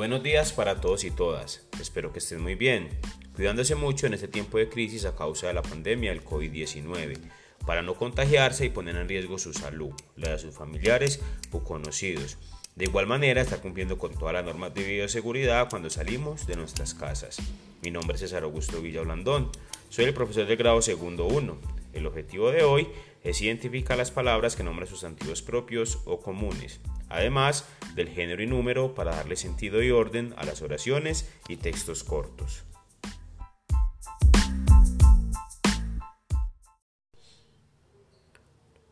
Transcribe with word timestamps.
Buenos 0.00 0.22
días 0.22 0.54
para 0.54 0.80
todos 0.80 1.04
y 1.04 1.10
todas. 1.10 1.60
Espero 1.78 2.10
que 2.10 2.20
estén 2.20 2.40
muy 2.40 2.54
bien, 2.54 2.88
cuidándose 3.36 3.74
mucho 3.74 4.06
en 4.06 4.14
este 4.14 4.28
tiempo 4.28 4.56
de 4.56 4.70
crisis 4.70 5.04
a 5.04 5.14
causa 5.14 5.48
de 5.48 5.52
la 5.52 5.60
pandemia 5.60 6.08
del 6.08 6.24
COVID-19, 6.24 7.18
para 7.66 7.82
no 7.82 7.94
contagiarse 7.94 8.64
y 8.64 8.70
poner 8.70 8.96
en 8.96 9.10
riesgo 9.10 9.38
su 9.38 9.52
salud, 9.52 9.92
la 10.16 10.30
de 10.30 10.38
sus 10.38 10.54
familiares 10.54 11.20
o 11.50 11.62
conocidos. 11.62 12.38
De 12.76 12.86
igual 12.86 13.08
manera, 13.08 13.42
está 13.42 13.60
cumpliendo 13.60 13.98
con 13.98 14.14
todas 14.14 14.32
las 14.32 14.46
normas 14.46 14.72
de 14.72 14.84
bioseguridad 14.84 15.68
cuando 15.68 15.90
salimos 15.90 16.46
de 16.46 16.56
nuestras 16.56 16.94
casas. 16.94 17.36
Mi 17.82 17.90
nombre 17.90 18.14
es 18.14 18.20
César 18.20 18.44
Augusto 18.44 18.80
Villa 18.80 19.02
Blandón. 19.02 19.52
Soy 19.90 20.06
el 20.06 20.14
profesor 20.14 20.46
de 20.46 20.56
grado 20.56 20.80
segundo 20.80 21.26
1. 21.26 21.58
El 21.92 22.06
objetivo 22.06 22.50
de 22.52 22.62
hoy 22.62 22.88
es 23.22 23.42
identificar 23.42 23.98
las 23.98 24.10
palabras 24.10 24.56
que 24.56 24.64
nombran 24.64 24.88
sustantivos 24.88 25.42
propios 25.42 25.98
o 26.06 26.22
comunes, 26.22 26.80
además 27.10 27.68
del 27.94 28.08
género 28.08 28.42
y 28.42 28.46
número 28.46 28.94
para 28.94 29.14
darle 29.14 29.36
sentido 29.36 29.82
y 29.82 29.90
orden 29.90 30.34
a 30.38 30.46
las 30.46 30.62
oraciones 30.62 31.30
y 31.48 31.56
textos 31.56 32.02
cortos. 32.04 32.64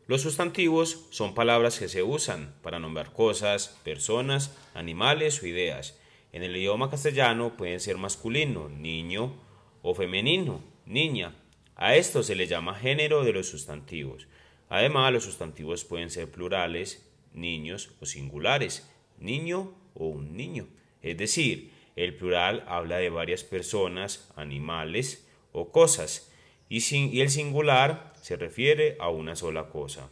Los 0.09 0.21
sustantivos 0.23 1.05
son 1.11 1.35
palabras 1.35 1.77
que 1.77 1.87
se 1.87 2.01
usan 2.01 2.55
para 2.63 2.79
nombrar 2.79 3.13
cosas, 3.13 3.79
personas, 3.83 4.57
animales 4.73 5.43
o 5.43 5.45
ideas. 5.45 5.99
En 6.31 6.41
el 6.41 6.55
idioma 6.57 6.89
castellano 6.89 7.55
pueden 7.55 7.79
ser 7.79 7.97
masculino, 7.97 8.69
niño, 8.69 9.35
o 9.83 9.93
femenino, 9.93 10.63
niña. 10.87 11.35
A 11.75 11.95
esto 11.95 12.23
se 12.23 12.33
le 12.33 12.47
llama 12.47 12.73
género 12.73 13.23
de 13.23 13.33
los 13.33 13.49
sustantivos. 13.49 14.27
Además, 14.67 15.13
los 15.13 15.25
sustantivos 15.25 15.85
pueden 15.85 16.09
ser 16.09 16.31
plurales, 16.31 17.07
niños 17.33 17.91
o 17.99 18.05
singulares, 18.05 18.89
niño 19.19 19.73
o 19.93 20.07
un 20.07 20.35
niño. 20.35 20.67
Es 21.01 21.17
decir, 21.17 21.71
el 21.95 22.15
plural 22.15 22.63
habla 22.67 22.97
de 22.97 23.09
varias 23.09 23.43
personas, 23.43 24.31
animales 24.35 25.27
o 25.51 25.71
cosas 25.71 26.31
y, 26.69 27.19
el 27.19 27.29
singular 27.29 28.13
se 28.21 28.35
refiere 28.35 28.95
a 28.99 29.09
una 29.09 29.35
sola 29.35 29.69
cosa. 29.69 30.09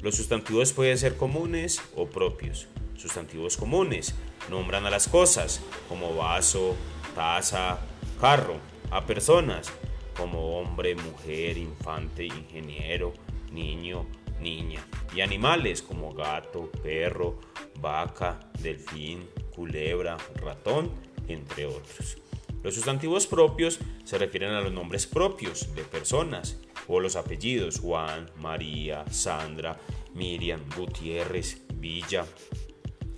Los 0.00 0.16
sustantivos 0.16 0.72
pueden 0.72 0.98
ser 0.98 1.16
comunes 1.16 1.80
o 1.94 2.06
propios. 2.06 2.68
Sustantivos 2.96 3.56
comunes 3.56 4.14
nombran 4.50 4.86
a 4.86 4.90
las 4.90 5.08
cosas 5.08 5.62
como 5.88 6.14
vaso, 6.14 6.74
taza, 7.14 7.80
carro, 8.20 8.58
a 8.90 9.06
personas 9.06 9.72
como 10.14 10.58
hombre, 10.58 10.94
mujer, 10.94 11.58
infante, 11.58 12.24
ingeniero, 12.24 13.12
niño, 13.52 14.06
niña, 14.40 14.86
y 15.14 15.20
animales 15.20 15.82
como 15.82 16.12
gato, 16.12 16.70
perro, 16.82 17.38
vaca, 17.80 18.40
delfín, 18.60 19.28
culebra, 19.54 20.16
ratón, 20.36 20.90
entre 21.28 21.66
otros. 21.66 22.18
Los 22.62 22.74
sustantivos 22.74 23.26
propios 23.26 23.78
se 24.04 24.18
refieren 24.18 24.50
a 24.50 24.60
los 24.60 24.72
nombres 24.72 25.06
propios 25.06 25.74
de 25.74 25.82
personas 25.84 26.58
o 26.88 27.00
los 27.00 27.16
apellidos 27.16 27.80
Juan, 27.80 28.30
María, 28.36 29.04
Sandra, 29.10 29.78
Miriam, 30.14 30.60
Gutiérrez, 30.76 31.62
Villa. 31.74 32.24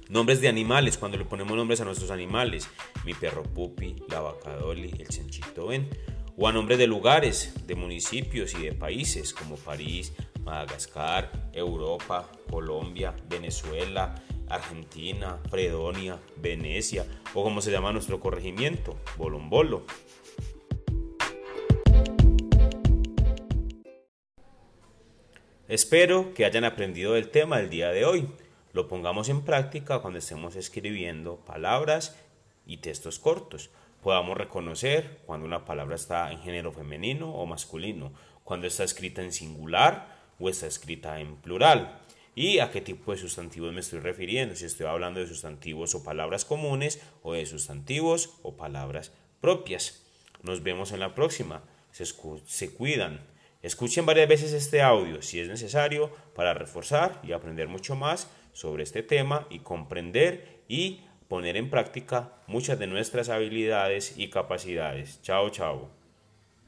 Nombres 0.08 0.40
de 0.40 0.48
animales, 0.48 0.98
cuando 0.98 1.18
le 1.18 1.24
ponemos 1.24 1.56
nombres 1.56 1.80
a 1.80 1.84
nuestros 1.84 2.10
animales, 2.10 2.68
mi 3.04 3.14
perro 3.14 3.42
Pupi, 3.42 3.96
la 4.08 4.20
vaca 4.20 4.56
Dolly, 4.56 4.94
el 4.98 5.08
cenchito 5.08 5.66
Ben. 5.66 5.88
O 6.38 6.46
a 6.46 6.52
nombres 6.52 6.78
de 6.78 6.86
lugares, 6.86 7.54
de 7.66 7.74
municipios 7.74 8.54
y 8.54 8.64
de 8.64 8.72
países 8.72 9.32
como 9.32 9.56
París, 9.56 10.12
Madagascar, 10.44 11.32
Europa, 11.54 12.30
Colombia, 12.50 13.14
Venezuela, 13.28 14.14
Argentina, 14.46 15.38
Fredonia, 15.48 16.20
Venecia 16.36 17.06
o 17.32 17.42
como 17.42 17.62
se 17.62 17.70
llama 17.70 17.92
nuestro 17.92 18.20
corregimiento, 18.20 18.96
Bolombolo. 19.16 19.86
Espero 25.68 26.34
que 26.34 26.44
hayan 26.44 26.64
aprendido 26.64 27.14
del 27.14 27.30
tema 27.30 27.56
del 27.56 27.70
día 27.70 27.88
de 27.90 28.04
hoy. 28.04 28.28
Lo 28.74 28.88
pongamos 28.88 29.30
en 29.30 29.42
práctica 29.42 30.00
cuando 30.00 30.18
estemos 30.18 30.54
escribiendo 30.54 31.36
palabras 31.46 32.14
y 32.66 32.76
textos 32.76 33.18
cortos. 33.18 33.70
Podamos 34.06 34.36
reconocer 34.36 35.18
cuando 35.26 35.46
una 35.46 35.64
palabra 35.64 35.96
está 35.96 36.30
en 36.30 36.38
género 36.38 36.70
femenino 36.70 37.34
o 37.34 37.44
masculino, 37.44 38.12
cuando 38.44 38.68
está 38.68 38.84
escrita 38.84 39.20
en 39.20 39.32
singular 39.32 40.32
o 40.38 40.48
está 40.48 40.68
escrita 40.68 41.18
en 41.18 41.34
plural 41.38 42.02
y 42.32 42.60
a 42.60 42.70
qué 42.70 42.80
tipo 42.80 43.10
de 43.10 43.18
sustantivos 43.18 43.72
me 43.72 43.80
estoy 43.80 43.98
refiriendo, 43.98 44.54
si 44.54 44.64
estoy 44.64 44.86
hablando 44.86 45.18
de 45.18 45.26
sustantivos 45.26 45.96
o 45.96 46.04
palabras 46.04 46.44
comunes 46.44 47.02
o 47.24 47.32
de 47.32 47.44
sustantivos 47.46 48.38
o 48.44 48.56
palabras 48.56 49.10
propias. 49.40 50.06
Nos 50.40 50.62
vemos 50.62 50.92
en 50.92 51.00
la 51.00 51.16
próxima. 51.16 51.64
Se, 51.90 52.04
se 52.04 52.74
cuidan. 52.74 53.26
Escuchen 53.60 54.06
varias 54.06 54.28
veces 54.28 54.52
este 54.52 54.82
audio 54.82 55.20
si 55.20 55.40
es 55.40 55.48
necesario 55.48 56.12
para 56.32 56.54
reforzar 56.54 57.20
y 57.24 57.32
aprender 57.32 57.66
mucho 57.66 57.96
más 57.96 58.30
sobre 58.52 58.84
este 58.84 59.02
tema 59.02 59.48
y 59.50 59.58
comprender 59.58 60.62
y 60.68 61.00
poner 61.28 61.56
en 61.56 61.70
práctica 61.70 62.32
muchas 62.46 62.78
de 62.78 62.86
nuestras 62.86 63.28
habilidades 63.28 64.14
y 64.16 64.30
capacidades. 64.30 65.20
Chao, 65.22 65.50
chao. 65.50 66.05